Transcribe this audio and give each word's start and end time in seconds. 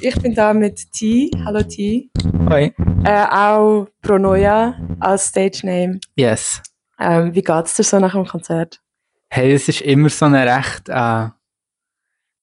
Ich 0.00 0.20
bin 0.20 0.34
da 0.34 0.52
mit 0.52 0.92
T. 0.92 1.30
Hallo 1.44 1.62
T. 1.62 2.10
Hoi. 2.48 2.72
Äh, 3.04 3.26
auch 3.30 3.86
Pronoia 4.02 4.78
als 5.00 5.28
Stage 5.28 5.60
Name. 5.64 6.00
Yes. 6.16 6.62
Ähm, 6.98 7.34
wie 7.34 7.42
geht's 7.42 7.76
dir 7.76 7.84
so 7.84 7.98
nach 7.98 8.12
dem 8.12 8.26
Konzert? 8.26 8.80
Hey, 9.30 9.52
es 9.52 9.68
ist 9.68 9.80
immer 9.80 10.08
so 10.10 10.26
eine 10.26 10.44
recht, 10.44 10.88
äh, 10.88 11.28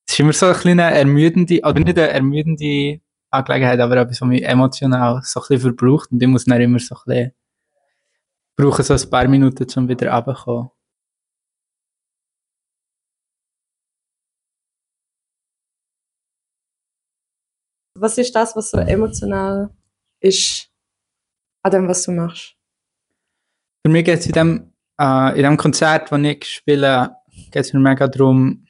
es 0.07 0.13
ist 0.13 0.19
immer 0.19 0.33
so 0.33 0.47
eine 0.47 0.55
kleine 0.55 0.93
ermüdende, 0.93 1.59
oder 1.63 1.79
nicht 1.79 1.97
eine 1.97 2.09
ermüdende 2.09 2.99
Angelegenheit, 3.29 3.79
aber 3.79 3.97
etwas, 3.97 4.21
was 4.21 4.27
mich 4.27 4.43
emotional 4.43 5.21
so 5.23 5.39
ein 5.39 5.45
bisschen 5.47 5.61
verbraucht 5.61 6.11
und 6.11 6.21
ich 6.21 6.27
muss 6.27 6.45
dann 6.45 6.59
immer 6.59 6.79
so 6.79 6.95
ein 6.95 7.01
bisschen, 7.05 7.31
brauche 8.55 8.83
so 8.83 8.93
ein 8.93 9.09
paar 9.09 9.27
Minuten, 9.27 9.67
um 9.77 9.87
wieder 9.87 10.11
runterzukommen. 10.11 10.69
Was 18.01 18.17
ist 18.17 18.35
das, 18.35 18.55
was 18.55 18.71
so 18.71 18.79
emotional 18.79 19.69
ist 20.19 20.71
an 21.61 21.71
dem, 21.71 21.87
was 21.87 22.03
du 22.03 22.11
machst? 22.11 22.55
Für 23.85 23.91
mich 23.91 24.03
geht 24.03 24.17
es 24.17 24.25
in 24.25 24.31
dem, 24.31 24.73
äh, 24.99 25.37
in 25.37 25.43
dem 25.43 25.55
Konzert, 25.55 26.11
das 26.11 26.19
ich 26.19 26.45
spiele, 26.45 27.15
geht 27.51 27.63
es 27.63 27.73
mir 27.73 27.79
mega 27.79 28.07
darum, 28.07 28.65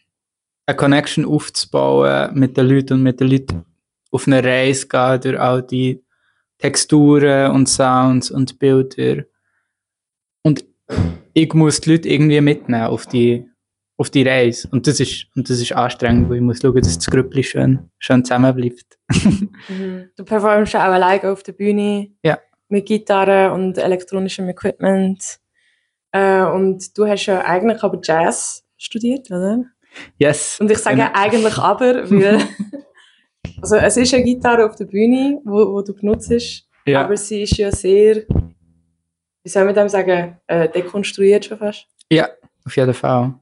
eine 0.66 0.76
Connection 0.76 1.24
aufzubauen 1.24 2.38
mit 2.38 2.58
den 2.58 2.68
Leuten 2.68 2.96
und 2.96 3.04
mit 3.04 3.22
den 3.22 3.30
Leuten 3.30 3.66
auf 4.12 4.28
eine 4.28 4.44
Reise 4.44 4.90
gehen 4.90 5.22
durch 5.22 5.40
all 5.40 5.64
die 5.64 6.04
Texturen 6.58 7.52
und 7.52 7.70
Sounds 7.70 8.32
und 8.32 8.60
Bilder. 8.60 9.24
Und 10.44 10.66
ich 11.34 11.54
muss 11.54 11.80
die 11.80 11.92
Leute 11.92 12.10
irgendwie 12.10 12.42
mitnehmen 12.42 12.88
auf 12.88 13.06
die, 13.06 13.50
auf 14.02 14.10
die 14.10 14.24
Reise. 14.24 14.68
Und 14.72 14.88
das 14.88 15.00
ist, 15.00 15.28
und 15.36 15.48
das 15.50 15.60
ist 15.62 15.72
anstrengend, 15.74 16.28
weil 16.30 16.38
ich 16.38 16.42
muss 16.42 16.60
schauen, 16.60 16.76
dass 16.82 16.98
das 16.98 17.06
Grüppli 17.08 17.44
schön, 17.44 17.90
schön 18.00 18.26
zusammenbleibt. 18.26 18.98
Mhm. 19.70 20.10
Du 20.18 20.24
performst 20.26 20.74
ja 20.74 20.82
auch 20.88 20.94
alleine 20.94 21.32
auf 21.32 21.44
der 21.44 21.52
Bühne. 21.54 22.10
Ja. 22.24 22.40
Mit 22.70 22.88
Gitarre 22.88 23.52
und 23.54 23.78
elektronischem 23.78 24.50
Equipment. 24.50 25.40
Äh, 26.12 26.44
und 26.46 26.98
du 26.98 27.06
hast 27.08 27.28
ja 27.28 27.42
eigentlich 27.46 27.84
aber 27.84 28.00
Jazz 28.04 28.64
studiert, 28.78 29.30
oder? 29.30 29.64
Yes. 30.18 30.60
Und 30.60 30.72
ich 30.72 30.80
sage 30.80 30.96
Genau. 30.98 31.10
eigentlich 31.14 31.58
aber, 31.60 32.10
weil 32.10 32.42
also 33.62 33.76
es 33.76 33.98
ist 33.98 34.14
eine 34.16 34.24
Gitarre 34.24 34.66
auf 34.66 34.76
der 34.76 34.86
Bühne, 34.86 35.40
wo, 35.46 35.74
wo 35.74 35.82
du 35.84 35.94
benutzt, 35.94 36.32
Ja. 36.88 37.04
aber 37.06 37.16
sie 37.18 37.44
ist 37.44 37.58
ja 37.58 37.72
sehr, 37.72 38.24
wie 39.44 39.50
soll 39.50 39.66
man 39.66 39.76
dem 39.76 39.90
sagen, 39.90 40.38
äh, 40.48 40.68
dekonstruiert 40.70 41.46
schon 41.46 41.58
fast. 41.60 41.86
ja, 42.12 42.28
auf 42.66 42.76
jeden 42.76 42.94
Fall. 42.94 43.34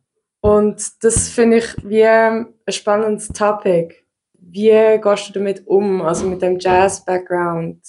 Und 0.42 1.04
das 1.04 1.30
finde 1.30 1.58
ich 1.58 1.76
wie 1.84 2.06
ein 2.06 2.54
spannendes 2.70 3.28
Topic. 3.30 3.96
Wie 4.34 5.00
gehst 5.02 5.30
du 5.30 5.34
damit 5.34 5.68
um, 5.68 6.02
also 6.02 6.28
mit 6.28 6.42
dem 6.42 6.58
Jazz-Background 6.60 7.82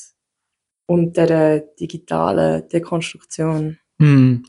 und 0.87 1.17
der 1.17 1.61
digitalen 1.79 2.69
Dekonstruktion? 2.69 3.79
Hm. 4.01 4.45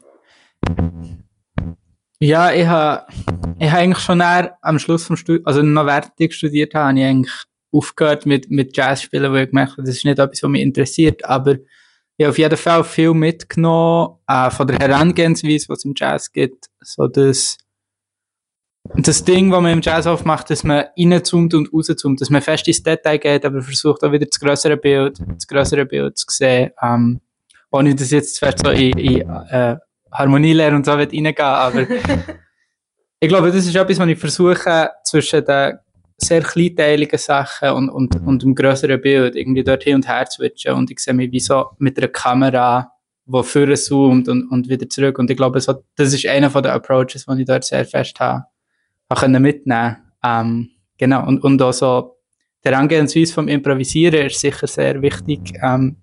Ja, 2.19 2.51
ich 2.51 2.67
habe 2.67 3.05
ich 3.59 3.71
ha 3.71 3.77
eigentlich 3.77 4.03
schon 4.03 4.21
am 4.21 4.79
Schluss 4.79 5.05
vom 5.05 5.15
Studium, 5.15 5.45
also 5.45 5.61
noch 5.61 5.85
während 5.85 6.11
ich 6.17 6.35
studiert 6.35 6.73
habe, 6.73 6.89
habe 6.89 6.99
ich 6.99 7.05
eigentlich 7.05 7.33
aufgehört 7.71 8.25
mit, 8.25 8.49
mit 8.49 8.75
Jazz 8.75 9.03
spielen, 9.03 9.31
weil 9.31 9.45
ich 9.45 9.49
gemerkt 9.49 9.73
habe, 9.73 9.83
das 9.83 9.95
ist 9.95 10.05
nicht 10.05 10.19
etwas, 10.19 10.43
was 10.43 10.49
mich 10.49 10.61
interessiert, 10.61 11.23
aber 11.25 11.53
ich 12.17 12.25
habe 12.25 12.29
auf 12.29 12.37
jeden 12.37 12.57
Fall 12.57 12.83
viel 12.83 13.13
mitgenommen 13.13 14.17
äh, 14.27 14.51
von 14.51 14.67
der 14.67 14.77
Herangehensweise, 14.77 15.69
was 15.69 15.79
es 15.79 15.85
im 15.85 15.93
Jazz 15.95 16.31
gibt, 16.31 16.67
so 16.81 17.07
das 18.83 19.03
das 19.03 19.23
Ding, 19.23 19.51
was 19.51 19.61
man 19.61 19.73
im 19.73 19.81
Jazz 19.81 20.07
oft 20.07 20.25
macht, 20.25 20.49
dass 20.49 20.63
man 20.63 20.85
reinzoomt 20.97 21.53
und 21.53 21.71
rauszoomt, 21.71 22.19
dass 22.19 22.29
man 22.29 22.41
fest 22.41 22.67
ins 22.67 22.83
Detail 22.83 23.17
geht, 23.17 23.45
aber 23.45 23.61
versucht 23.61 24.03
auch 24.03 24.11
wieder 24.11 24.25
das 24.25 24.39
größere 24.39 24.77
Bild, 24.77 25.19
das 25.19 25.47
größere 25.47 25.85
Bild 25.85 26.17
zu 26.17 26.25
sehen, 26.29 26.71
ähm, 26.81 27.21
ohne 27.71 27.95
dass 27.95 28.11
jetzt 28.11 28.39
fest 28.39 28.59
so 28.63 28.71
in, 28.71 28.97
in 28.97 29.21
äh, 29.21 29.77
Harmonielehre 30.11 30.75
und 30.75 30.85
so 30.85 30.93
will 30.93 31.07
reingehen, 31.07 31.35
aber 31.37 31.87
ich 33.19 33.29
glaube, 33.29 33.51
das 33.51 33.65
ist 33.65 33.75
etwas, 33.75 33.99
was 33.99 34.07
ich 34.07 34.19
versuche, 34.19 34.89
zwischen 35.03 35.45
den 35.45 35.77
sehr 36.17 36.41
kleinteiligen 36.41 37.19
Sachen 37.19 37.69
und, 37.69 37.89
und, 37.89 38.15
und 38.15 38.43
dem 38.43 38.55
größeren 38.55 39.01
Bild 39.01 39.35
irgendwie 39.35 39.63
dort 39.63 39.83
hin 39.83 39.95
und 39.95 40.07
her 40.07 40.25
zu 40.27 40.37
switchen. 40.37 40.73
Und 40.73 40.91
ich 40.91 40.99
sehe 40.99 41.15
mich 41.15 41.31
wie 41.31 41.39
so 41.39 41.71
mit 41.79 41.97
einer 41.97 42.09
Kamera, 42.09 42.91
die 43.25 43.43
vorne 43.43 43.73
zoomt 43.73 44.27
und, 44.27 44.51
und 44.51 44.69
wieder 44.69 44.87
zurück. 44.87 45.17
Und 45.17 45.31
ich 45.31 45.37
glaube, 45.37 45.59
so, 45.61 45.83
das 45.95 46.13
ist 46.13 46.27
einer 46.27 46.49
den 46.49 46.71
Approaches, 46.71 47.25
die 47.25 47.41
ich 47.41 47.47
dort 47.47 47.63
sehr 47.63 47.85
fest 47.85 48.19
habe 48.19 48.43
können 49.15 49.41
mitnehmen 49.41 49.97
ähm, 50.23 50.69
genau, 50.97 51.27
und, 51.27 51.43
und 51.43 51.61
auch 51.61 51.73
so 51.73 52.17
die 52.63 52.69
Herangehensweise 52.69 53.33
vom 53.33 53.47
Improvisieren 53.47 54.27
ist 54.27 54.39
sicher 54.39 54.67
sehr 54.67 55.01
wichtig 55.01 55.39
ähm, 55.63 55.97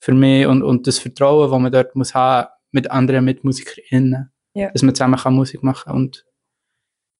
für 0.00 0.12
mich 0.12 0.46
und, 0.46 0.62
und 0.62 0.86
das 0.86 0.98
Vertrauen, 0.98 1.50
das 1.50 1.60
man 1.60 1.72
dort 1.72 1.96
muss 1.96 2.14
haben 2.14 2.48
mit 2.72 2.90
anderen 2.90 3.24
MitmusikerInnen, 3.24 4.30
Ja. 4.54 4.70
dass 4.70 4.82
man 4.82 4.94
zusammen 4.94 5.16
kann 5.18 5.34
Musik 5.34 5.62
machen 5.62 5.92
und 5.92 6.24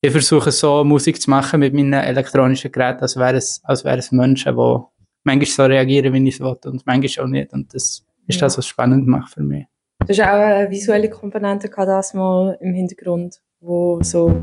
ich 0.02 0.12
versuche 0.12 0.52
so 0.52 0.84
Musik 0.84 1.20
zu 1.20 1.30
machen 1.30 1.60
mit 1.60 1.72
meinen 1.72 1.94
elektronischen 1.94 2.70
Geräten, 2.70 3.00
als 3.00 3.16
wäre 3.16 3.36
es, 3.38 3.60
als 3.64 3.84
wäre 3.84 3.98
es 3.98 4.12
Menschen, 4.12 4.54
die 4.54 4.78
manchmal 5.24 5.46
so 5.46 5.64
reagieren, 5.64 6.12
wie 6.12 6.28
ich 6.28 6.34
es 6.34 6.40
will 6.40 6.56
und 6.66 6.84
manchmal 6.86 7.24
auch 7.24 7.28
nicht 7.30 7.52
und 7.54 7.72
das 7.74 8.04
ist 8.26 8.36
Ja. 8.36 8.40
das, 8.42 8.58
was 8.58 8.64
es 8.64 8.66
spannend 8.68 9.06
macht 9.06 9.32
für 9.32 9.42
mich. 9.42 9.64
Du 10.00 10.08
hast 10.08 10.20
auch 10.20 10.26
eine 10.26 10.70
visuelle 10.70 11.08
Komponente 11.08 11.70
gehabt, 11.70 11.88
das 11.88 12.12
mal 12.12 12.56
im 12.60 12.74
Hintergrund, 12.74 13.40
wo 13.60 14.00
so 14.02 14.42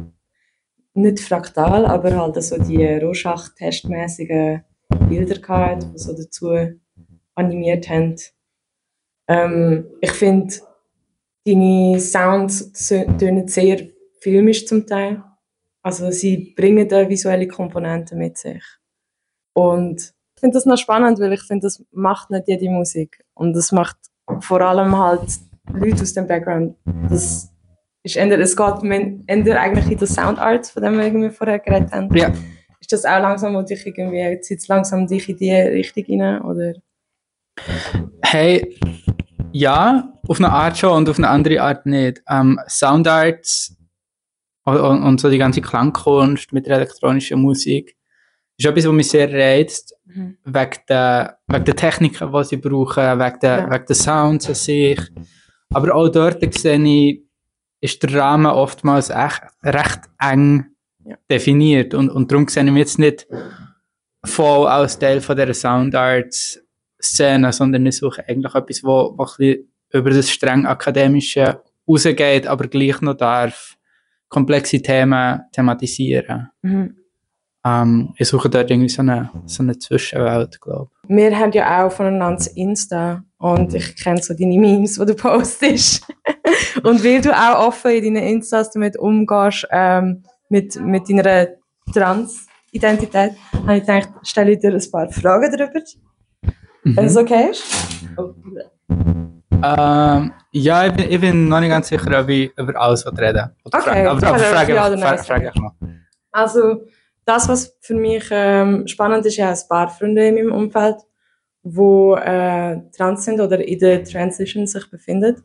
nicht 0.93 1.19
fraktal, 1.19 1.85
aber 1.85 2.15
halt 2.15 2.41
so 2.43 2.57
die 2.57 2.85
Rorschach-testmäßigen 2.85 4.63
Bilder 5.09 5.39
gehabt, 5.39 5.83
die 5.83 5.97
so 5.97 6.13
dazu 6.13 6.55
animiert 7.35 7.89
haben. 7.89 8.15
Ähm, 9.27 9.87
ich 10.01 10.11
finde, 10.11 10.53
deine 11.45 11.99
Sounds 11.99 12.71
tönen 13.17 13.47
sehr 13.47 13.87
filmisch 14.19 14.65
zum 14.65 14.85
Teil. 14.85 15.23
Also 15.81 16.11
sie 16.11 16.53
bringen 16.55 16.91
eine 16.91 17.09
visuelle 17.09 17.47
Komponente 17.47 18.15
mit 18.15 18.37
sich. 18.37 18.63
Und 19.53 20.13
ich 20.35 20.39
finde 20.39 20.55
das 20.55 20.65
noch 20.65 20.77
spannend, 20.77 21.19
weil 21.19 21.33
ich 21.33 21.41
finde, 21.41 21.67
das 21.67 21.83
macht 21.91 22.29
nicht 22.29 22.47
jede 22.47 22.69
Musik. 22.69 23.23
Und 23.33 23.53
das 23.53 23.71
macht 23.71 23.97
vor 24.39 24.61
allem 24.61 24.97
halt 24.97 25.39
Leute 25.73 26.01
aus 26.01 26.13
dem 26.13 26.27
Background. 26.27 26.75
Das 27.09 27.52
ist 28.03 28.15
eher, 28.17 28.39
es 28.39 28.55
geht 28.55 28.83
eher 28.83 29.61
eigentlich 29.61 29.91
in 29.91 29.97
den 29.97 30.07
Sound 30.07 30.39
Arts, 30.39 30.71
von 30.71 30.83
dem 30.83 30.97
wir 30.97 31.05
irgendwie 31.05 31.29
vorher 31.29 31.59
geredet 31.59 31.91
haben. 31.91 32.15
Ja. 32.15 32.31
Ist 32.79 32.91
das 32.91 33.05
auch 33.05 33.19
langsam, 33.21 33.55
wo 33.55 33.61
dich 33.61 33.85
irgendwie, 33.85 34.39
zieht 34.41 34.67
langsam 34.67 35.07
dich 35.07 35.29
in 35.29 35.37
die 35.37 35.51
Richtung 35.51 36.21
rein, 36.21 36.41
oder? 36.41 36.73
Hey, 38.21 38.77
ja, 39.51 40.13
auf 40.27 40.39
eine 40.39 40.51
Art 40.51 40.77
schon 40.77 40.91
und 40.97 41.09
auf 41.09 41.17
eine 41.17 41.29
andere 41.29 41.61
Art 41.61 41.85
nicht. 41.85 42.21
Ähm, 42.29 42.59
Soundarts 42.67 43.77
und, 44.65 44.77
und, 44.77 45.03
und 45.03 45.21
so 45.21 45.29
die 45.29 45.37
ganze 45.37 45.61
Klangkunst 45.61 46.51
mit 46.51 46.65
der 46.67 46.77
elektronischen 46.77 47.39
Musik 47.41 47.95
ist 48.57 48.65
etwas, 48.65 48.85
was 48.85 48.93
mich 48.93 49.09
sehr 49.09 49.31
reizt, 49.31 49.95
Mhm. 50.05 50.37
wegen 50.43 50.79
der, 50.89 51.39
wegen 51.47 51.63
der 51.65 51.75
Techniken, 51.77 52.31
die 52.31 52.43
sie 52.43 52.57
brauchen, 52.57 53.19
wegen 53.19 53.39
der, 53.39 53.57
Ja. 53.59 53.71
wegen 53.71 53.85
der 53.85 53.95
Sounds 53.95 54.47
an 54.49 54.53
sich. 54.55 54.99
Aber 55.73 55.95
auch 55.95 56.09
dort 56.09 56.53
sehe 56.53 56.77
ich, 56.83 57.23
ist 57.83 58.01
der 58.01 58.15
Rahmen 58.15 58.45
oftmals 58.51 59.09
echt, 59.09 59.41
recht 59.63 60.01
eng 60.19 60.67
Ja. 61.05 61.17
definiert 61.29 61.93
und, 61.93 62.09
und 62.09 62.31
darum 62.31 62.47
sehe 62.47 62.63
ich 62.63 62.71
mich 62.71 62.79
jetzt 62.79 62.97
nicht 62.99 63.27
voll 64.23 64.67
als 64.67 64.97
Teil 64.97 65.19
von 65.19 65.35
dieser 65.35 65.53
Soundarts 65.53 66.61
Szene, 67.01 67.51
sondern 67.51 67.85
ich 67.85 67.97
suche 67.97 68.23
eigentlich 68.25 68.55
etwas, 68.55 68.83
wo, 68.85 69.13
wo 69.17 69.27
ein 69.39 69.67
über 69.91 70.09
das 70.11 70.31
streng 70.31 70.65
akademische 70.65 71.61
rausgeht, 71.85 72.47
aber 72.47 72.67
gleich 72.67 73.01
noch 73.01 73.15
darf 73.15 73.75
komplexe 74.29 74.81
Themen 74.81 75.41
thematisieren. 75.51 76.49
Mhm. 76.61 76.95
Ähm, 77.65 78.13
ich 78.17 78.29
suche 78.29 78.49
dort 78.49 78.71
irgendwie 78.71 78.89
so 78.89 79.01
eine, 79.01 79.29
so 79.45 79.61
eine 79.61 79.77
Zwischenwelt, 79.77 80.61
glaube 80.61 80.91
Wir 81.09 81.37
haben 81.37 81.51
ja 81.51 81.85
auch 81.85 81.91
voneinander 81.91 82.37
das 82.37 82.47
Insta 82.47 83.23
und 83.43 83.73
ich 83.73 83.97
kenne 83.97 84.21
so 84.21 84.33
deine 84.33 84.57
Memes, 84.57 84.95
die 84.95 85.05
du 85.05 85.15
postest. 85.15 86.07
und 86.81 87.03
weil 87.03 87.19
du 87.19 87.29
auch 87.31 87.67
offen 87.67 87.91
in 87.91 88.13
deinen 88.13 88.27
Instas 88.27 88.71
damit 88.71 88.97
umgehst, 88.97 89.67
ähm, 89.69 90.23
mit, 90.47 90.79
mit 90.79 91.09
deiner 91.09 91.47
Trans-Identität, 91.93 93.33
habe 93.51 93.77
ich 93.77 93.81
gedacht, 93.81 94.09
stelle 94.23 94.53
ich 94.53 94.59
dir 94.59 94.73
ein 94.73 94.91
paar 94.91 95.09
Fragen 95.09 95.51
darüber, 95.57 95.75
ich. 95.75 95.99
wenn 96.83 97.05
es 97.05 97.17
okay 97.17 97.49
ist. 97.51 97.65
Ähm, 99.61 100.31
ja, 100.51 100.87
ich 100.87 100.93
bin, 100.93 101.11
ich 101.11 101.19
bin 101.19 101.49
noch 101.49 101.59
nicht 101.59 101.69
ganz 101.69 101.89
sicher, 101.89 102.21
ob 102.21 102.29
ich 102.29 102.57
über 102.57 102.79
alles 102.79 103.05
reden 103.05 103.35
will. 103.35 103.49
Okay, 103.73 104.07
aber, 104.07 104.25
aber 104.25 104.39
frage 104.39 104.73
ja 104.73 104.89
frage, 104.89 105.17
frage 105.17 105.47
einfach 105.47 105.61
mal. 105.61 105.73
Also, 106.31 106.85
das, 107.25 107.49
was 107.49 107.75
für 107.81 107.95
mich 107.95 108.23
ähm, 108.31 108.87
spannend 108.87 109.25
ist, 109.25 109.33
ich 109.33 109.41
habe 109.41 109.51
ein 109.51 109.67
paar 109.67 109.89
Freunde 109.89 110.27
in 110.29 110.35
meinem 110.35 110.53
Umfeld, 110.53 110.95
wo 111.63 112.15
äh, 112.15 112.81
trans 112.95 113.25
sind 113.25 113.39
oder 113.39 113.65
in 113.65 113.79
der 113.79 114.03
Transition 114.03 114.67
sich 114.67 114.89
befinden. 114.89 115.41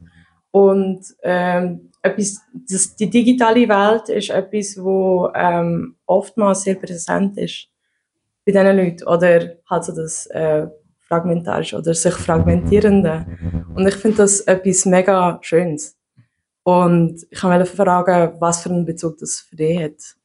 Und 0.50 1.04
ähm, 1.22 1.90
etwas, 2.02 2.40
das, 2.68 2.96
die 2.96 3.08
digitale 3.08 3.68
Welt 3.68 4.08
ist 4.08 4.30
etwas, 4.30 4.76
wo 4.82 5.30
ähm, 5.34 5.96
oftmals 6.06 6.62
sehr 6.62 6.74
präsent 6.74 7.38
ist 7.38 7.68
bei 8.44 8.52
diesen 8.52 8.76
Leuten. 8.76 9.04
Oder 9.04 9.56
halt 9.68 9.84
so 9.84 9.94
das 9.94 10.26
äh, 10.26 10.66
Fragmentarische 11.00 11.76
oder 11.76 11.94
sich 11.94 12.14
Fragmentierende. 12.14 13.26
Und 13.74 13.86
ich 13.86 13.94
finde 13.94 14.18
das 14.18 14.40
etwas 14.40 14.84
mega 14.84 15.38
Schönes. 15.40 15.96
Und 16.62 17.26
ich 17.30 17.42
wollte 17.42 17.64
fragen, 17.64 18.34
was 18.40 18.62
für 18.62 18.70
einen 18.70 18.84
Bezug 18.84 19.16
das 19.18 19.40
für 19.40 19.56
dich 19.56 19.80
hat. 19.80 20.16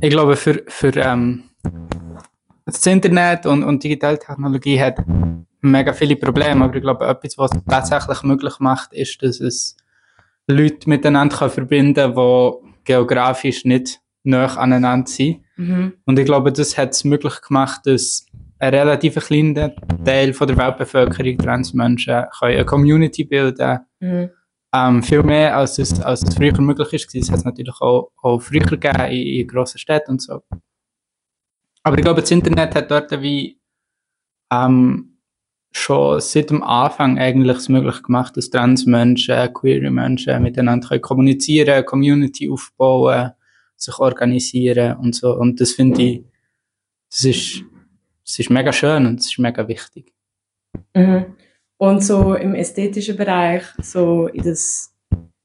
Ich 0.00 0.10
glaube, 0.10 0.36
für, 0.36 0.62
für 0.68 0.94
ähm, 0.94 1.44
das 2.74 2.86
Internet 2.86 3.46
und, 3.46 3.64
und 3.64 3.82
digitale 3.82 4.18
Technologie 4.18 4.80
hat 4.80 4.98
mega 5.60 5.92
viele 5.92 6.16
Probleme, 6.16 6.64
aber 6.64 6.76
ich 6.76 6.82
glaube, 6.82 7.06
etwas, 7.06 7.38
was 7.38 7.50
es 7.52 7.64
tatsächlich 7.64 8.22
möglich 8.22 8.58
macht, 8.60 8.92
ist, 8.92 9.22
dass 9.22 9.40
es 9.40 9.76
Leute 10.46 10.88
miteinander 10.88 11.36
kann 11.36 11.50
verbinden 11.50 12.14
kann, 12.14 12.52
die 12.62 12.84
geografisch 12.84 13.64
nicht 13.64 14.00
nah 14.22 14.46
aneinander 14.56 15.06
sind. 15.08 15.40
Mhm. 15.56 15.94
Und 16.04 16.18
ich 16.18 16.26
glaube, 16.26 16.52
das 16.52 16.76
hat 16.76 16.90
es 16.90 17.04
möglich 17.04 17.40
gemacht, 17.40 17.80
dass 17.84 18.26
ein 18.58 18.74
relativ 18.74 19.14
kleiner 19.14 19.72
Teil 20.04 20.32
von 20.32 20.48
der 20.48 20.56
Weltbevölkerung, 20.56 21.38
Transmenschen, 21.38 22.24
eine 22.40 22.64
Community 22.64 23.24
bilden 23.24 23.80
mhm. 24.00 24.30
ähm, 24.74 25.02
viel 25.02 25.22
mehr, 25.22 25.56
als 25.56 25.78
es, 25.78 26.00
als 26.00 26.22
es 26.22 26.34
früher 26.34 26.60
möglich 26.60 26.92
ist. 26.92 27.14
Es 27.14 27.30
hat 27.30 27.38
es 27.38 27.44
natürlich 27.44 27.80
auch, 27.80 28.10
auch 28.22 28.40
früher 28.40 28.60
gegeben 28.60 29.06
in, 29.10 29.40
in 29.40 29.46
grossen 29.46 29.78
Städten 29.78 30.12
und 30.12 30.22
so. 30.22 30.42
Aber 31.82 31.96
ich 31.96 32.04
glaube, 32.04 32.20
das 32.20 32.30
Internet 32.30 32.74
hat 32.74 32.90
dort 32.90 33.10
wie 33.22 33.60
ähm, 34.52 35.18
schon 35.72 36.20
seit 36.20 36.50
dem 36.50 36.62
Anfang 36.62 37.18
eigentlich 37.18 37.56
es 37.56 37.68
möglich 37.68 38.02
gemacht, 38.02 38.36
dass 38.36 38.50
Transmenschen, 38.50 39.52
queere 39.52 39.90
Menschen 39.90 40.42
miteinander 40.42 40.88
können 40.88 41.02
kommunizieren, 41.02 41.84
Community 41.84 42.50
aufbauen, 42.50 43.32
sich 43.76 43.98
organisieren 43.98 44.96
und 44.96 45.14
so. 45.14 45.34
Und 45.34 45.60
das 45.60 45.72
finde 45.72 46.02
ich, 46.02 46.24
das 47.10 47.24
ist, 47.24 47.64
das 48.24 48.38
ist 48.38 48.50
mega 48.50 48.72
schön 48.72 49.06
und 49.06 49.20
das 49.20 49.26
ist 49.26 49.38
mega 49.38 49.66
wichtig. 49.68 50.12
Mhm. 50.94 51.36
Und 51.78 52.02
so 52.02 52.34
im 52.34 52.54
ästhetischen 52.54 53.16
Bereich, 53.16 53.62
so 53.80 54.26
in 54.26 54.42
das, 54.42 54.92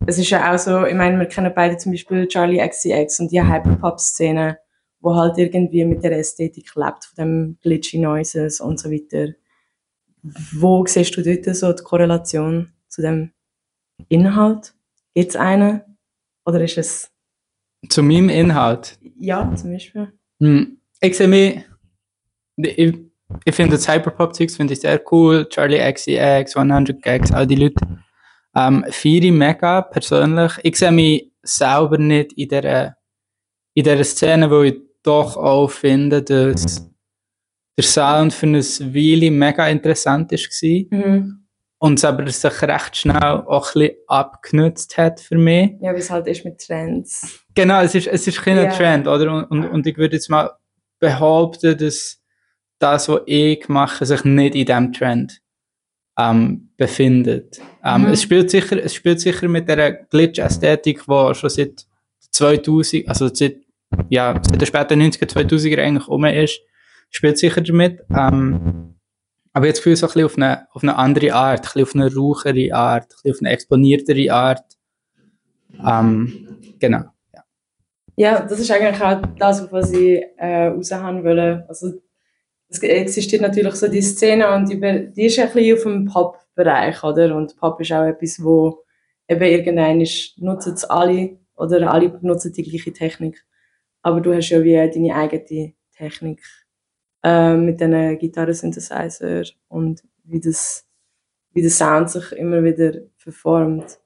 es 0.05 0.17
ist 0.17 0.29
ja 0.31 0.51
auch 0.51 0.57
so, 0.57 0.85
ich 0.85 0.95
meine, 0.95 1.19
wir 1.19 1.27
kennen 1.27 1.53
beide 1.55 1.77
zum 1.77 1.91
Beispiel 1.91 2.27
Charlie 2.27 2.67
XCX 2.67 3.19
und 3.19 3.31
die 3.31 3.41
Hyperpop-Szene, 3.41 4.57
wo 5.03 5.15
halt 5.15 5.37
irgendwie 5.37 5.83
mit 5.83 6.01
der 6.01 6.17
Ästhetik 6.17 6.73
lebt, 6.75 7.05
von 7.05 7.15
dem 7.17 7.57
Glitchy 7.61 7.99
Noises 7.99 8.61
und 8.61 8.79
so 8.79 8.89
weiter. 8.89 9.33
Wo 10.23 10.85
siehst 10.85 11.15
du 11.17 11.21
dort 11.21 11.55
so 11.55 11.73
die 11.73 11.83
Korrelation 11.83 12.71
zu 12.87 13.01
dem 13.01 13.31
Inhalt? 14.07 14.73
Gibt 15.13 15.31
es 15.31 15.35
eine? 15.35 15.85
Oder 16.45 16.63
ist 16.63 16.77
es... 16.77 17.11
Zu 17.89 18.01
meinem 18.01 18.29
Inhalt? 18.29 18.97
Ja, 19.17 19.53
zum 19.55 19.73
Beispiel. 19.73 20.13
Hm. 20.39 20.77
Ich 21.01 21.17
sehe 21.17 21.27
mich... 21.27 21.65
Ich, 22.55 22.95
ich 23.43 23.55
finde 23.55 23.75
das 23.75 23.89
Hyperpop-Zeugs 23.89 24.55
finde 24.55 24.73
ich 24.73 24.79
sehr 24.79 25.01
cool. 25.11 25.49
Charlie 25.49 25.79
XCX, 25.91 26.55
100 26.55 27.01
Gags, 27.01 27.33
all 27.33 27.45
die 27.45 27.55
Leute. 27.55 27.85
Ähm, 28.55 28.85
Firi 28.89 29.31
mega, 29.31 29.81
persönlich. 29.81 30.53
Ich 30.63 30.77
sehe 30.77 30.91
mich 30.93 31.29
selber 31.41 31.97
nicht 31.97 32.31
in 32.33 32.47
dieser, 32.47 32.95
in 33.73 33.83
dieser 33.83 34.03
Szene, 34.05 34.49
wo 34.49 34.61
ich 34.61 34.79
doch 35.03 35.37
auch 35.37 35.69
finde, 35.69 36.23
dass 36.23 36.89
der 37.77 37.83
Sound 37.83 38.33
für 38.33 38.45
eine 38.45 38.59
Weile 38.59 39.31
mega 39.31 39.67
interessant 39.67 40.31
war. 40.31 40.99
Mhm. 40.99 41.39
Und 41.79 41.99
es 41.99 42.05
aber 42.05 42.29
sich 42.29 42.61
recht 42.61 42.95
schnell 42.95 43.21
auch 43.21 43.75
ein 43.75 43.81
bisschen 43.81 43.97
abgenutzt 44.07 44.97
hat 44.97 45.19
für 45.19 45.37
mich. 45.37 45.71
Ja, 45.81 45.93
wie 45.93 45.99
es 45.99 46.09
halt 46.09 46.27
ist 46.27 46.45
mit 46.45 46.59
Trends. 46.59 47.43
Genau, 47.53 47.81
es 47.81 47.93
ist, 47.93 48.07
es 48.07 48.25
ist 48.25 48.41
kein 48.41 48.57
yeah. 48.57 48.71
Trend, 48.71 49.05
oder? 49.05 49.33
Und, 49.33 49.45
und, 49.45 49.65
und 49.65 49.87
ich 49.87 49.97
würde 49.97 50.15
jetzt 50.15 50.29
mal 50.29 50.51
behaupten, 50.99 51.77
dass 51.77 52.21
das, 52.79 53.09
was 53.09 53.21
ich 53.25 53.67
mache, 53.67 54.05
sich 54.05 54.23
nicht 54.23 54.55
in 54.55 54.65
diesem 54.65 54.93
Trend 54.93 55.41
ähm, 56.17 56.69
befindet. 56.77 57.59
Ähm, 57.83 58.03
mhm. 58.03 58.07
es, 58.11 58.21
spielt 58.21 58.49
sicher, 58.49 58.81
es 58.81 58.93
spielt 58.93 59.19
sicher 59.19 59.47
mit 59.47 59.67
der 59.67 60.05
Glitch-Ästhetik, 60.05 61.03
die 61.05 61.35
schon 61.35 61.49
seit 61.49 61.85
2000, 62.31 63.09
also 63.09 63.27
seit, 63.33 63.57
ja, 64.09 64.39
seit 64.41 64.61
den 64.61 64.65
späten 64.65 65.01
90er, 65.01 65.29
2000er 65.29 65.81
eigentlich 65.81 66.07
um 66.07 66.25
ist, 66.25 66.61
spielt 67.09 67.37
sicher 67.37 67.61
damit. 67.61 68.01
Ähm, 68.15 68.95
aber 69.53 69.67
jetzt 69.67 69.79
fühle 69.79 69.93
ich 69.93 69.99
so 69.99 70.07
ein 70.07 70.13
bisschen 70.13 70.25
auf 70.25 70.37
eine, 70.37 70.67
auf 70.73 70.83
eine 70.83 70.95
andere 70.97 71.33
Art, 71.33 71.59
ein 71.59 71.63
bisschen 71.63 71.81
auf 71.83 71.95
eine 71.95 72.15
rauchere 72.15 72.73
Art, 72.73 73.03
ein 73.03 73.07
bisschen 73.23 73.31
auf 73.31 73.41
eine 73.41 73.49
exponiertere 73.51 74.33
Art. 74.33 74.65
Ähm, 75.85 76.59
genau. 76.79 77.03
Ja. 77.33 77.43
ja, 78.15 78.41
das 78.41 78.59
ist 78.59 78.71
eigentlich 78.71 79.01
auch 79.01 79.21
das, 79.37 79.71
was 79.71 79.91
ich 79.91 80.23
äh, 80.37 80.67
raushaben 80.67 81.23
will. 81.23 81.63
Also, 81.67 81.93
es 82.69 82.79
existiert 82.81 83.43
natürlich 83.43 83.75
so 83.75 83.87
die 83.87 84.01
Szene 84.01 84.51
und 84.51 84.67
die, 84.67 84.79
die 85.15 85.25
ist 85.25 85.37
ein 85.37 85.51
bisschen 85.51 85.77
auf 85.77 85.83
dem 85.83 86.05
Pop-Bereich, 86.05 87.03
oder? 87.03 87.35
Und 87.35 87.55
Pop 87.57 87.79
ist 87.79 87.91
auch 87.91 88.05
etwas, 88.05 88.43
wo 88.43 88.83
eben 89.27 89.43
irgendein 89.43 90.01
ist, 90.01 90.39
nutzen 90.39 90.73
es 90.73 90.83
alle 90.85 91.37
oder 91.55 91.91
alle 91.91 92.09
benutzen 92.09 92.51
die 92.53 92.63
gleiche 92.63 92.91
Technik. 92.91 93.45
Aber 94.03 94.21
du 94.21 94.33
hast 94.33 94.49
ja 94.49 94.63
wie 94.63 94.75
deine 94.75 95.15
eigene 95.15 95.73
Technik 95.95 96.43
äh, 97.23 97.55
mit 97.55 97.79
diesen 97.79 98.17
Gitarren-Synthesizer 98.19 99.43
und 99.69 100.03
wie 100.25 100.39
das, 100.39 100.85
wie 101.53 101.61
der 101.61 101.71
Sound 101.71 102.09
sich 102.09 102.31
immer 102.33 102.63
wieder 102.63 102.99
verformt. 103.17 103.99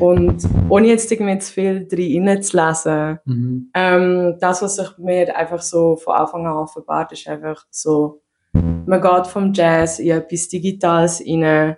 Und 0.00 0.44
ohne 0.68 0.88
jetzt 0.88 1.10
irgendwie 1.10 1.38
zu 1.38 1.52
viel 1.52 1.86
drin 1.88 2.42
zu 2.42 2.56
lesen, 2.56 3.18
mhm. 3.24 3.70
ähm, 3.74 4.36
das, 4.38 4.60
was 4.60 4.76
sich 4.76 4.98
mir 4.98 5.34
einfach 5.34 5.62
so 5.62 5.96
von 5.96 6.14
Anfang 6.14 6.46
an 6.46 6.56
offenbart, 6.56 7.12
ist 7.12 7.26
einfach 7.26 7.64
so, 7.70 8.20
man 8.52 9.00
geht 9.00 9.26
vom 9.26 9.52
Jazz 9.52 9.98
in 9.98 10.10
etwas 10.10 10.48
Digitales 10.48 11.22
rein 11.26 11.76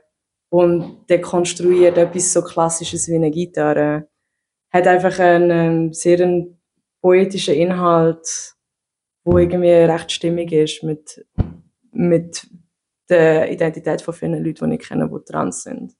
und 0.49 1.05
dekonstruiert 1.09 1.99
etwas 1.99 2.33
so 2.33 2.43
Klassisches 2.43 3.09
wie 3.09 3.17
eine 3.17 3.31
Gitarre. 3.31 4.09
Hat 4.71 4.87
einfach 4.87 5.19
einen 5.19 5.93
sehr 5.93 6.21
einen 6.21 6.60
poetischen 7.00 7.55
Inhalt, 7.55 8.55
wo 9.25 9.38
irgendwie 9.38 9.70
recht 9.70 10.12
stimmig 10.12 10.52
ist 10.52 10.82
mit, 10.82 11.25
mit 11.93 12.47
der 13.08 13.50
Identität 13.50 14.02
von 14.02 14.14
vielen 14.14 14.44
Leuten, 14.44 14.70
die 14.70 14.76
ich 14.76 14.88
kenne, 14.88 15.08
die 15.08 15.32
trans 15.32 15.62
sind. 15.62 15.94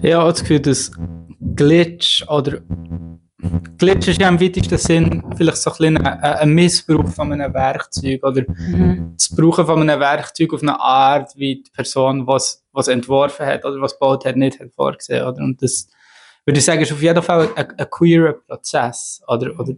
Ja, 0.00 0.08
ich 0.08 0.14
habe 0.14 0.30
das 0.30 0.40
Gefühl, 0.40 0.60
dass 0.60 0.90
Glitch 1.54 2.24
oder 2.28 2.60
Glitch 3.76 4.08
ist 4.08 4.20
ja 4.20 4.28
im 4.28 4.40
weitesten 4.40 4.78
Sinn 4.78 5.24
vielleicht 5.36 5.56
so 5.56 5.72
ein, 5.80 5.96
ein, 5.96 6.20
ein 6.20 6.50
Missbrauch 6.50 7.08
von 7.08 7.32
einem 7.32 7.52
Werkzeug 7.52 8.22
oder 8.22 8.42
mhm. 8.46 9.14
das 9.16 9.34
Brauchen 9.34 9.66
von 9.66 9.80
einem 9.80 10.00
Werkzeug 10.00 10.52
auf 10.54 10.62
eine 10.62 10.78
Art, 10.78 11.32
wie 11.36 11.62
die 11.62 11.70
Person, 11.70 12.26
was 12.26 12.62
was 12.72 12.88
entworfen 12.88 13.46
hat 13.46 13.64
oder 13.64 13.80
was 13.80 13.94
gebaut 13.94 14.24
hat, 14.24 14.36
nicht 14.36 14.60
hat 14.60 14.72
vorgesehen. 14.72 15.26
Oder? 15.26 15.42
Und 15.42 15.62
das 15.62 15.88
würde 16.44 16.58
ich 16.58 16.64
sagen, 16.64 16.82
ist 16.82 16.92
auf 16.92 17.02
jeden 17.02 17.22
Fall 17.22 17.50
ein, 17.54 17.78
ein 17.78 17.90
queerer 17.90 18.32
Prozess. 18.32 19.22
Oder, 19.28 19.58
oder 19.58 19.74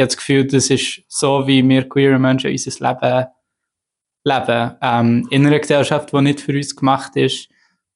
habe 0.00 0.08
das 0.08 0.16
Gefühl, 0.16 0.46
das 0.46 0.70
ist 0.70 1.02
so, 1.08 1.46
wie 1.46 1.66
wir 1.68 1.88
queere 1.88 2.18
Menschen 2.18 2.50
unser 2.50 2.88
Leben 2.88 3.26
leben. 4.24 4.76
Ähm, 4.82 5.28
in 5.30 5.46
einer 5.46 5.58
Gesellschaft, 5.58 6.12
die 6.12 6.20
nicht 6.20 6.40
für 6.40 6.52
uns 6.52 6.74
gemacht 6.74 7.16
ist, 7.16 7.48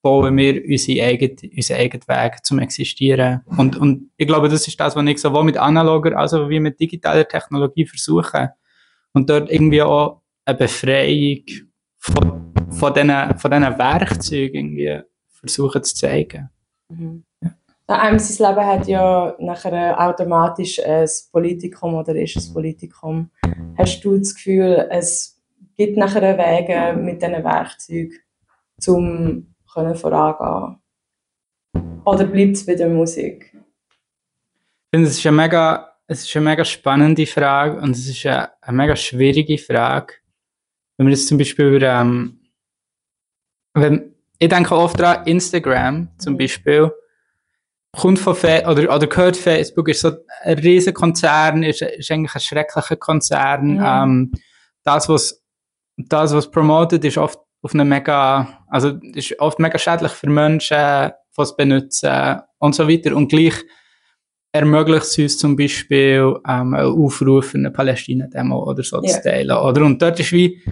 bauen 0.03 0.37
wir 0.37 0.63
unsere 0.65 1.07
eigene, 1.07 1.37
unseren 1.57 1.77
eigenen 1.79 2.09
Weg 2.09 2.45
zum 2.45 2.59
Existieren. 2.59 3.41
Und, 3.57 3.77
und 3.77 4.11
ich 4.17 4.27
glaube, 4.27 4.49
das 4.49 4.69
ist 4.69 4.79
das, 4.79 4.95
was 4.95 5.07
ich 5.07 5.19
sowohl 5.19 5.45
mit 5.45 5.57
analoger 5.57 6.17
als 6.19 6.35
auch 6.35 6.47
mit 6.47 6.79
digitaler 6.79 7.27
Technologie 7.27 7.87
versuche. 7.87 8.53
Und 9.13 9.31
dort 9.31 9.51
irgendwie 9.51 9.83
auch 9.83 10.21
eine 10.45 10.59
Befreiung 10.59 11.45
von, 11.97 12.53
von 12.71 12.93
diesen, 12.93 13.39
von 13.39 13.51
Werkzeugen 13.51 14.77
irgendwie 14.77 15.01
versuchen 15.31 15.83
zu 15.83 15.95
zeigen. 15.95 16.51
Mhm. 16.89 17.25
Einem 17.87 18.19
sein 18.19 18.49
Leben 18.49 18.67
hat 18.67 18.87
ja 18.87 19.37
nachher 19.39 20.01
automatisch 20.01 20.81
ein 20.83 21.09
Politikum 21.31 21.95
oder 21.95 22.15
ist 22.17 22.37
ein 22.37 22.55
Politikum. 22.55 23.31
Hast 23.77 24.03
du 24.03 24.17
das 24.17 24.35
Gefühl, 24.35 24.89
es 24.91 25.39
gibt 25.77 25.99
nachher 25.99 26.39
Wege 26.39 26.99
mit 26.99 27.21
diesen 27.21 27.45
Werkzeugen, 27.45 28.19
um 28.87 29.55
vorangehen 29.67 30.81
Oder 32.07 32.25
bleibt 32.25 32.57
es 32.57 32.65
bei 32.65 32.75
der 32.75 32.89
Musik? 32.89 33.53
Ich 33.53 34.97
finde, 34.97 35.09
es 35.09 35.19
ist 35.19 35.27
eine 35.27 35.37
mega, 35.37 35.95
es 36.07 36.25
ist 36.25 36.35
eine 36.37 36.45
mega 36.47 36.65
spannende 36.65 37.27
Frage 37.27 37.81
und 37.81 37.91
es 37.91 38.09
ist 38.09 38.25
eine, 38.25 38.51
eine 38.63 38.77
mega 38.77 38.97
schwierige 38.97 39.59
Frage. 39.59 40.15
Wenn 40.97 41.07
wir 41.07 41.13
jetzt 41.13 41.29
zum 41.29 41.37
Beispiel 41.37 41.67
über, 41.67 41.87
ähm, 41.87 42.41
wenn, 43.75 44.15
ich 44.39 44.49
denke 44.49 44.75
oft 44.75 45.03
an 45.03 45.27
Instagram 45.27 46.09
zum 46.17 46.35
mhm. 46.35 46.39
Beispiel, 46.39 46.93
kommt 47.97 48.19
von 48.19 48.35
Fe 48.35 48.65
oder, 48.69 48.95
oder 48.95 49.07
gehört 49.07 49.37
Facebook, 49.37 49.89
ist 49.89 50.01
so 50.01 50.13
ein 50.43 50.59
riesen 50.59 50.95
Konzern, 50.95 51.63
ist, 51.63 51.83
ist 51.83 52.11
eigentlich 52.11 52.35
ein 52.35 52.41
schrecklicher 52.41 52.97
Konzern. 52.97 53.75
Mhm. 53.77 53.83
Ähm, 53.85 54.33
das, 54.85 55.09
was, 55.09 55.43
das, 55.97 56.35
was 56.35 56.51
promotet, 56.51 57.05
ist 57.05 57.19
oft 57.19 57.39
auf 57.63 57.73
eine 57.75 57.85
mega, 57.85 58.59
also, 58.69 58.91
ist 59.15 59.39
oft 59.41 59.59
mega 59.59 59.79
schädlich 59.79 60.13
für 60.13 60.29
Menschen, 60.29 61.11
die 61.37 61.43
es 61.43 61.57
benutzen 61.57 62.41
und 62.59 62.75
so 62.75 62.89
weiter. 62.89 63.17
Und 63.17 63.29
gleich 63.29 63.55
ermöglicht 64.53 65.07
es 65.07 65.19
uns 65.19 65.39
zum 65.39 65.57
Beispiel 65.57 66.37
ähm, 66.47 66.75
einen 66.75 67.05
Aufruf 67.05 67.47
für 67.47 67.59
eine 67.59 67.71
Palästina-Demo 67.71 68.71
oder 68.71 68.83
so 68.83 69.03
Ja. 69.03 69.11
zu 69.15 69.23
teilen. 69.23 69.57
Oder? 69.57 69.85
Und 69.85 70.01
dort 70.01 70.21
ist 70.21 70.31
wie, 70.33 70.63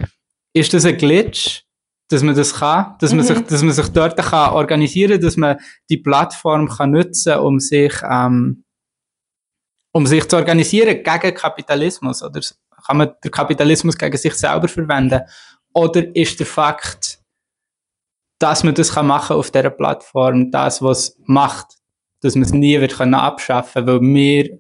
ist 0.53 0.73
das 0.75 0.85
ein 0.85 0.97
Glitch, 0.99 1.63
dass 2.13 2.23
man 2.23 2.35
das 2.37 2.55
kann, 2.55 2.95
dass 2.99 3.13
man 3.13 3.25
Mhm. 3.25 3.29
sich, 3.29 3.41
dass 3.47 3.63
man 3.63 3.73
sich 3.73 3.89
dort 3.89 4.17
kann 4.19 4.53
organisieren, 4.53 5.21
dass 5.21 5.37
man 5.37 5.57
die 5.89 5.97
Plattform 5.97 6.69
kann 6.69 6.91
nutzen, 6.91 7.39
um 7.39 7.59
sich, 7.59 7.95
ähm, 8.09 8.65
um 9.93 10.07
sich 10.07 10.29
zu 10.29 10.37
organisieren 10.37 11.03
gegen 11.03 11.35
Kapitalismus 11.35 12.23
oder 12.23 12.41
kann 12.87 12.97
man 12.99 13.11
den 13.25 13.31
Kapitalismus 13.31 13.97
gegen 13.97 14.17
sich 14.17 14.35
selber 14.35 14.69
verwenden? 14.69 15.23
Oder 15.73 16.15
ist 16.15 16.39
der 16.39 16.47
Fakt, 16.47 17.21
dass 18.39 18.65
man 18.65 18.75
das 18.75 18.93
kann 18.93 19.07
machen 19.07 19.37
auf 19.37 19.51
dieser 19.51 19.71
Plattform, 19.71 20.51
das, 20.51 20.83
was 20.83 21.17
macht, 21.25 21.77
dass 22.21 22.35
man 22.35 22.43
es 22.43 22.53
nie 22.53 22.79
wird 22.81 22.97
können 22.97 23.15
abschaffen 23.15 23.87
weil 23.87 24.01
wir, 24.01 24.59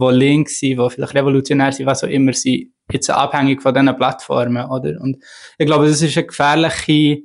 die 0.00 0.16
links 0.16 0.58
sind, 0.60 0.78
die 0.78 0.90
vielleicht 0.90 1.14
revolutionär 1.14 1.72
sind, 1.72 1.86
was 1.86 2.02
auch 2.04 2.08
immer 2.08 2.32
sind, 2.32 2.72
jetzt 2.90 3.10
abhängig 3.10 3.62
von 3.62 3.74
diesen 3.74 3.96
Plattformen, 3.96 4.64
oder? 4.68 5.00
Und 5.00 5.18
ich 5.58 5.66
glaube, 5.66 5.86
das 5.86 6.02
ist 6.02 6.16
eine 6.16 6.26
gefährliche, 6.26 7.22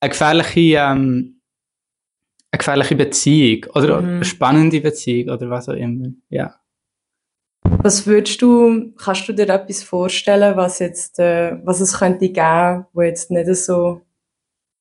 eine 0.00 0.10
gefährliche, 0.10 0.78
ähm, 0.78 1.40
eine 2.52 2.58
gefährliche 2.58 2.96
Beziehung, 2.96 3.66
oder 3.74 4.00
Mhm. 4.00 4.08
eine 4.08 4.24
spannende 4.24 4.80
Beziehung, 4.80 5.34
oder 5.34 5.50
was 5.50 5.68
auch 5.68 5.74
immer, 5.74 6.08
ja. 6.30 6.54
Was 7.62 8.06
würdest 8.06 8.40
du, 8.40 8.92
kannst 8.96 9.28
du 9.28 9.34
dir 9.34 9.48
etwas 9.48 9.82
vorstellen, 9.82 10.56
was 10.56 10.78
jetzt, 10.78 11.18
äh, 11.18 11.58
was 11.64 11.80
es 11.80 11.98
könnte 11.98 12.30
geben, 12.30 12.86
wo 12.92 13.02
jetzt 13.02 13.30
nicht 13.30 13.54
so 13.54 14.00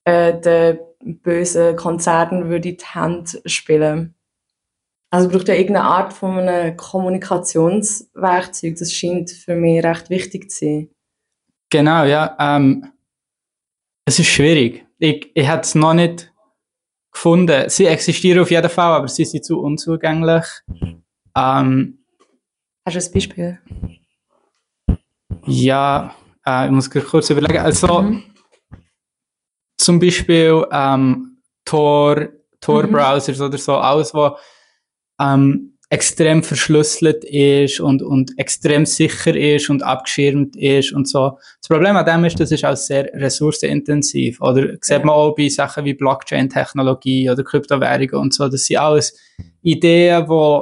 äh, 0.05 0.39
den 0.39 0.79
bösen 1.21 1.75
Konzernen 1.75 2.49
würde 2.49 2.73
die 2.73 2.85
Hand 2.85 3.41
spielen? 3.45 4.15
Also 5.11 5.27
braucht 5.29 5.47
ja 5.47 5.55
irgendeine 5.55 5.85
Art 5.87 6.13
von 6.13 6.37
einem 6.37 6.77
Kommunikationswerkzeug. 6.77 8.75
Das 8.77 8.93
scheint 8.93 9.31
für 9.31 9.55
mich 9.55 9.83
recht 9.83 10.09
wichtig 10.09 10.51
zu 10.51 10.65
sein. 10.65 10.89
Genau, 11.71 12.03
ja. 12.03 12.35
Ähm, 12.39 12.91
es 14.05 14.19
ist 14.19 14.27
schwierig. 14.27 14.85
Ich, 14.99 15.31
ich 15.33 15.47
habe 15.47 15.61
es 15.61 15.73
noch 15.75 15.93
nicht 15.93 16.31
gefunden. 17.11 17.69
Sie 17.69 17.85
existieren 17.85 18.39
auf 18.39 18.51
jeden 18.51 18.69
Fall, 18.69 18.93
aber 18.93 19.07
sie 19.07 19.25
sind 19.25 19.45
zu 19.45 19.59
unzugänglich. 19.61 20.45
Ähm, 21.35 22.03
Hast 22.85 22.95
du 22.95 23.09
ein 23.09 23.13
Beispiel? 23.13 23.59
ja, 25.45 26.13
äh, 26.45 26.65
ich 26.65 26.71
muss 26.71 26.89
kurz 26.89 27.29
überlegen. 27.29 27.59
Also, 27.59 28.01
Mhm. 28.01 28.23
zum 29.77 29.99
Beispiel 29.99 30.65
ähm, 30.71 31.41
Tor, 31.65 32.19
Mhm. 32.19 32.29
Tor-Browsers 32.61 33.39
oder 33.41 33.57
so, 33.57 33.75
alles, 33.77 34.13
was 34.13 34.33
ähm, 35.19 35.73
extrem 35.91 36.43
verschlüsselt 36.43 37.23
ist 37.25 37.79
und, 37.79 38.03
und 38.03 38.37
extrem 38.37 38.85
sicher 38.85 39.35
ist 39.35 39.71
und 39.71 39.81
abgeschirmt 39.81 40.55
ist 40.55 40.93
und 40.93 41.07
so. 41.07 41.39
Das 41.61 41.67
Problem 41.67 41.97
an 41.97 42.05
dem 42.05 42.25
ist, 42.25 42.39
das 42.39 42.51
ist 42.51 42.63
auch 42.63 42.75
sehr 42.75 43.05
ressourcenintensiv. 43.13 44.39
Oder 44.39 44.75
sieht 44.81 45.03
man 45.03 45.15
auch 45.15 45.35
bei 45.35 45.49
Sachen 45.49 45.85
wie 45.85 45.95
Blockchain-Technologie 45.95 47.29
oder 47.29 47.43
Kryptowährungen 47.43 48.15
und 48.15 48.33
so. 48.35 48.47
Das 48.47 48.65
sind 48.65 48.77
alles 48.77 49.17
Ideen, 49.63 50.27
die 50.27 50.61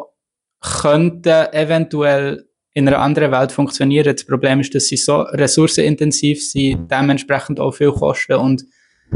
könnten 0.62 1.54
eventuell 1.54 2.48
in 2.74 2.88
einer 2.88 3.00
anderen 3.00 3.32
Welt 3.32 3.52
funktionieren. 3.52 4.14
Das 4.14 4.24
Problem 4.24 4.62
ist, 4.62 4.74
dass 4.76 4.86
sie 4.86 4.98
so 4.98 5.22
ressourcenintensiv 5.22 6.48
sind, 6.48 6.90
dementsprechend 6.90 7.60
auch 7.60 7.72
viel 7.72 7.92
kosten 7.92 8.36
und 8.36 8.64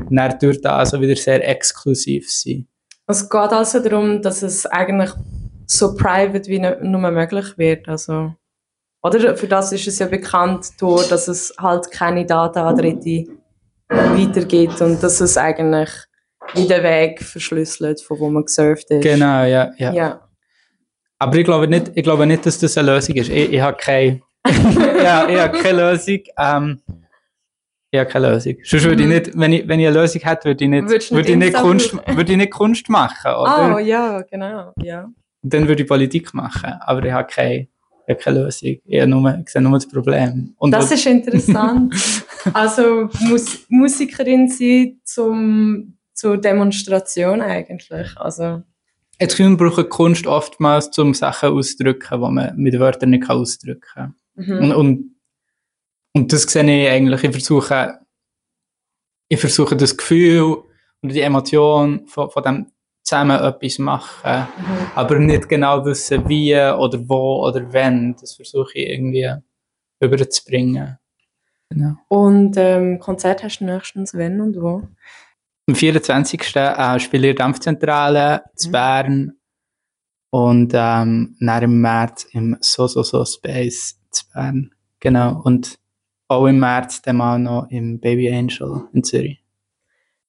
dann 0.10 0.38
durch 0.40 0.60
das 0.60 0.94
auch 0.94 1.00
wieder 1.00 1.16
sehr 1.16 1.48
exklusiv 1.48 2.30
sind. 2.30 2.68
Es 3.12 3.30
geht 3.30 3.52
also 3.52 3.80
darum, 3.80 4.22
dass 4.22 4.42
es 4.42 4.66
eigentlich 4.66 5.12
so 5.68 5.96
private 5.96 6.48
wie 6.48 6.60
nur 6.60 7.12
möglich 7.12 7.58
wird. 7.58 7.88
Also, 7.88 8.34
oder 9.04 9.36
für 9.36 9.48
das 9.48 9.72
ist 9.72 9.88
es 9.88 10.00
ja 10.00 10.08
bekannt, 10.08 10.70
durch, 10.80 11.08
dass 11.08 11.28
es 11.28 11.54
halt 11.60 11.92
keine 11.92 12.26
Daten 12.26 12.60
an 12.60 12.76
Dritte 12.76 13.26
weitergeht 13.90 14.82
und 14.82 15.02
dass 15.02 15.22
es 15.22 15.38
eigentlich 15.38 15.90
wie 16.54 16.68
den 16.68 16.84
Weg 16.84 17.22
verschlüsselt, 17.22 18.02
von 18.02 18.20
wo 18.20 18.30
man 18.30 18.46
gesurft 18.46 18.90
ist. 18.90 19.04
Genau, 19.04 19.44
ja, 19.44 19.72
ja. 19.78 19.94
Ja. 19.94 20.28
Aber 21.20 21.36
ich 21.36 21.46
glaube 21.46 21.68
nicht, 21.68 21.92
ich 21.94 22.04
glaube 22.04 22.26
nicht, 22.26 22.46
dass 22.46 22.58
das 22.60 22.78
eine 22.78 22.94
Lösung 22.94 23.16
ist. 23.16 23.30
Ich, 23.30 23.54
ich 23.54 23.62
habe 23.62 23.78
keine, 23.78 24.22
ja, 25.04 25.30
ich 25.30 25.40
habe 25.40 25.58
keine 25.60 25.92
Lösung. 25.92 26.20
Ähm, 26.38 26.82
ich 27.92 28.00
habe 28.00 28.10
keine 28.10 28.32
Lösung. 28.32 28.56
Sonst 28.64 28.86
würde 28.86 29.04
ich 29.04 29.08
Mhm. 29.10 29.14
nicht, 29.14 29.32
wenn 29.38 29.54
ich, 29.54 29.68
wenn 29.68 29.80
ich 29.80 29.88
eine 29.88 30.00
Lösung 30.00 30.22
hätte, 30.22 30.46
würde 30.46 30.64
ich 30.64 30.70
nicht, 30.70 30.88
Würdest 30.88 31.12
würde 31.12 31.30
ich 31.32 31.38
nicht 31.38 31.54
Kunst, 31.54 31.94
würde 31.94 32.32
ich 32.32 32.38
nicht 32.38 32.52
Kunst 32.52 32.90
machen, 32.90 33.32
oder? 33.34 33.76
Oh 33.76 33.80
ja, 33.80 34.22
genau. 34.22 34.72
Ja. 34.82 35.10
Dann 35.44 35.68
würde 35.68 35.84
ich 35.84 35.88
Politik 35.90 36.34
machen. 36.34 36.74
Aber 36.82 37.04
ich 37.04 37.12
habe 37.12 37.28
keine, 37.30 37.56
ich 37.62 37.68
habe 38.10 38.20
keine 38.20 38.44
Lösung. 38.44 38.78
Ich, 38.86 39.06
nur, 39.06 39.38
ich 39.40 39.50
sehe 39.50 39.62
nur 39.62 39.74
das 39.74 39.88
Problem. 39.88 40.54
Und 40.58 40.72
Das 40.72 40.92
ist 40.92 41.06
interessant. 41.06 41.94
also 42.54 43.10
Mus 43.20 43.66
Musikerin 43.70 44.48
sein 44.48 45.02
zum, 45.04 45.98
zur 46.14 46.38
Demonstration 46.38 47.42
eigentlich. 47.42 47.92
Also, 48.16 48.62
Jetzt 49.20 49.36
können 49.38 49.60
wir 49.60 49.68
brauchen 49.70 49.88
Kunst 49.90 50.26
oftmals, 50.26 50.98
um 50.98 51.14
Sachen 51.14 51.50
auszudrücken, 51.50 52.08
die 52.22 52.32
man 52.32 52.56
mit 52.56 52.80
Wörtern 52.80 53.12
nicht 53.12 53.30
ausdrücken 53.30 53.82
kann. 53.94 54.16
mhm. 54.36 54.58
Und, 54.60 54.72
und, 54.74 55.16
und 56.14 56.32
das 56.34 56.44
sehe 56.44 56.64
ich 56.86 56.90
eigentlich, 56.90 57.24
ich 57.24 57.32
versuche, 57.32 58.00
ich 59.30 59.40
versuche 59.40 59.76
das 59.76 59.96
Gefühl 59.96 60.64
und 61.02 61.14
die 61.14 61.22
Emotion 61.22 62.06
von, 62.08 62.30
von 62.30 62.44
dem 62.44 62.72
zusammen 63.04 63.40
etwas 63.42 63.80
machen, 63.80 64.48
Mhm. 64.58 64.92
aber 64.96 65.20
nicht 65.20 65.50
genau 65.50 65.84
wissen, 65.86 66.28
wie 66.30 66.54
oder 66.56 67.00
wo 67.10 67.48
oder 67.48 67.72
wenn. 67.74 68.16
Das 68.20 68.36
versuche 68.36 68.72
ich 68.78 68.90
irgendwie 68.90 69.34
überzubringen. 70.00 70.98
Genau. 71.70 71.96
Und 72.10 72.58
ähm, 72.58 73.00
Konzert 73.00 73.44
hast 73.44 73.60
du 73.60 73.66
nächstens 73.66 74.14
wenn 74.14 74.42
und 74.42 74.62
wo? 74.62 74.88
Am 75.68 75.76
24. 75.76 76.56
Äh, 76.56 77.00
spiele 77.00 77.30
ich 77.30 77.36
Dampfzentrale 77.38 78.44
zu 78.56 78.68
Mhm. 78.68 78.72
Bern 78.72 79.32
und 80.32 80.74
ähm, 80.74 81.36
dann 81.40 81.64
im 81.64 81.82
März 81.82 82.26
im 82.32 82.58
So 82.60 82.88
So 82.88 83.04
So 83.04 83.24
Space 83.26 84.00
zu 84.12 84.26
Bern. 84.34 84.72
Genau. 85.00 85.42
Und 85.42 85.80
auch 86.32 86.46
im 86.46 86.60
März 86.60 87.02
dann 87.02 87.18
mal 87.18 87.38
noch 87.38 87.68
im 87.70 88.00
Baby 88.00 88.32
Angel 88.32 88.84
in 88.94 89.04
Zürich. 89.04 89.44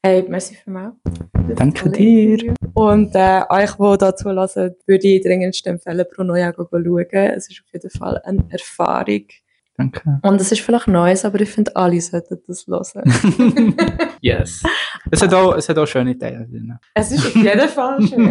Hey, 0.04 0.24
merci 0.28 0.56
vielmals. 0.56 0.94
Danke 1.54 1.88
dir. 1.90 2.54
Und 2.74 3.14
äh, 3.14 3.42
euch, 3.48 3.74
die 3.74 3.98
dazu 3.98 4.30
hören, 4.30 4.74
würde 4.86 5.06
ich 5.06 5.22
dringendst 5.22 5.64
empfehlen, 5.64 6.04
Pro 6.12 6.24
Neujahr 6.24 6.54
schauen. 6.56 7.06
Es 7.12 7.48
ist 7.48 7.62
auf 7.64 7.72
jeden 7.72 7.90
Fall 7.90 8.20
eine 8.24 8.44
Erfahrung. 8.50 9.26
Danke. 9.76 10.20
Und 10.22 10.40
es 10.40 10.52
ist 10.52 10.60
vielleicht 10.60 10.88
Neues, 10.88 11.24
aber 11.24 11.40
ich 11.40 11.48
finde, 11.48 11.74
alle 11.76 12.00
sollten 12.00 12.38
das 12.46 12.66
hören. 12.66 13.76
yes. 14.20 14.62
Es 15.10 15.22
hat 15.22 15.32
auch, 15.32 15.56
es 15.56 15.68
hat 15.68 15.78
auch 15.78 15.86
schöne 15.86 16.18
Teile 16.18 16.46
drin. 16.46 16.76
es 16.94 17.12
ist 17.12 17.26
auf 17.26 17.36
jeden 17.36 17.68
Fall 17.68 18.02
schön. 18.02 18.28